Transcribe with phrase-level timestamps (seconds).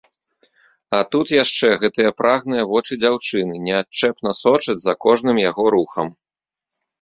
[0.99, 6.07] А тут яшчэ гэтыя прагныя вочы дзяўчыны неадчэпна сочаць за кожным яго рухам.